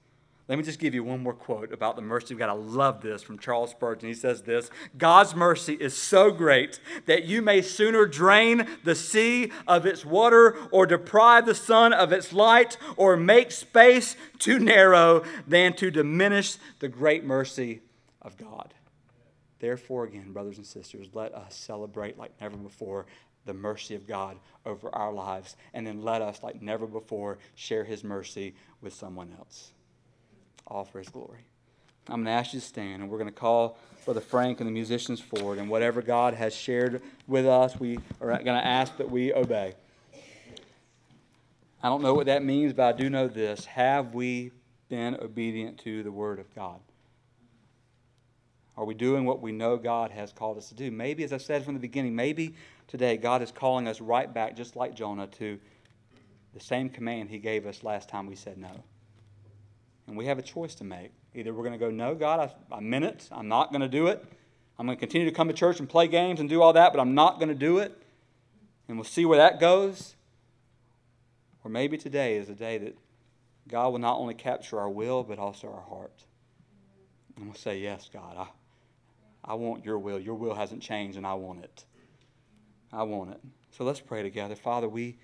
[0.50, 2.50] Let me just give you one more quote about the mercy of God.
[2.50, 4.10] I love this from Charles Spurgeon.
[4.10, 9.52] He says this God's mercy is so great that you may sooner drain the sea
[9.68, 15.24] of its water or deprive the sun of its light or make space too narrow
[15.48, 17.82] than to diminish the great mercy
[18.20, 18.74] of God.
[19.60, 23.06] Therefore, again, brothers and sisters, let us celebrate like never before
[23.46, 27.84] the mercy of God over our lives, and then let us, like never before, share
[27.84, 29.74] His mercy with someone else
[30.70, 31.40] all for his glory.
[32.08, 34.68] I'm going to ask you to stand, and we're going to call Brother Frank and
[34.68, 35.60] the musicians forward.
[35.60, 39.76] And whatever God has shared with us, we are going to ask that we obey.
[41.82, 43.66] I don't know what that means, but I do know this.
[43.66, 44.52] Have we
[44.90, 46.80] been obedient to the Word of God?
[48.76, 50.90] Are we doing what we know God has called us to do?
[50.90, 52.56] Maybe, as I said from the beginning, maybe
[52.88, 55.60] today God is calling us right back, just like Jonah, to
[56.54, 58.84] the same command He gave us last time we said no.
[60.10, 61.12] And we have a choice to make.
[61.36, 63.30] Either we're going to go, no, God, I, I meant it.
[63.32, 64.26] I'm not going to do it.
[64.80, 66.92] I'm going to continue to come to church and play games and do all that,
[66.92, 67.96] but I'm not going to do it.
[68.88, 70.16] And we'll see where that goes.
[71.64, 72.98] Or maybe today is a day that
[73.68, 76.24] God will not only capture our will, but also our heart.
[77.36, 78.48] And we'll say, Yes, God, I,
[79.44, 80.18] I want your will.
[80.18, 81.86] Your will hasn't changed, and I want it.
[82.92, 83.42] I want it.
[83.78, 84.56] So let's pray together.
[84.56, 85.20] Father, we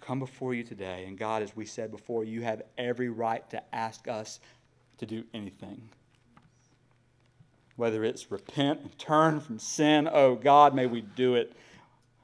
[0.00, 1.04] come before you today.
[1.06, 4.40] And God, as we said before, you have every right to ask us
[4.98, 5.88] to do anything.
[7.76, 11.54] Whether it's repent and turn from sin, oh God, may we do it.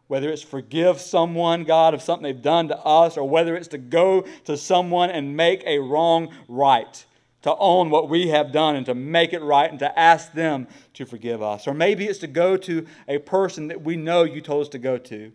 [0.07, 3.79] whether it's forgive someone, God, of something they've done to us, or whether it's to
[3.79, 7.05] go to someone and make a wrong right,
[7.43, 10.67] to own what we have done and to make it right and to ask them
[10.95, 11.67] to forgive us.
[11.67, 14.79] Or maybe it's to go to a person that we know you told us to
[14.79, 15.33] go to.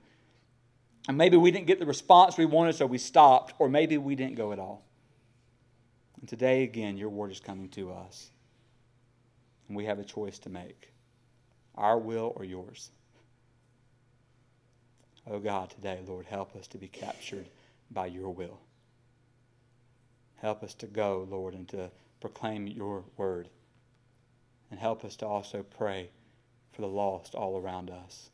[1.08, 4.16] And maybe we didn't get the response we wanted, so we stopped, or maybe we
[4.16, 4.86] didn't go at all.
[6.20, 8.30] And today, again, your word is coming to us.
[9.68, 10.92] And we have a choice to make
[11.76, 12.92] our will or yours.
[15.30, 17.48] Oh God, today, Lord, help us to be captured
[17.92, 18.60] by your will.
[20.38, 23.50] Help us to go, Lord, and to proclaim your word.
[24.72, 26.10] And help us to also pray
[26.72, 28.30] for the lost all around us.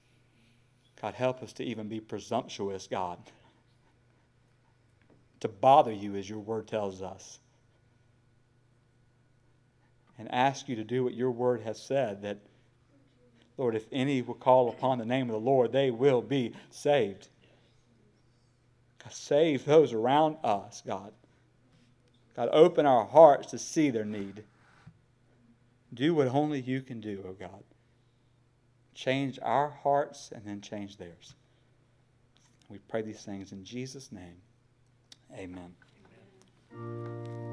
[1.01, 3.19] God, help us to even be presumptuous, God,
[5.41, 7.39] to bother you as your word tells us.
[10.17, 12.37] And ask you to do what your word has said that
[13.57, 17.29] Lord, if any will call upon the name of the Lord, they will be saved.
[19.01, 21.13] God, save those around us, God.
[22.35, 24.43] God, open our hearts to see their need.
[25.93, 27.63] Do what only you can do, O oh God.
[28.95, 31.35] Change our hearts and then change theirs.
[32.69, 34.41] We pray these things in Jesus' name.
[35.33, 35.75] Amen.
[36.73, 37.34] Amen.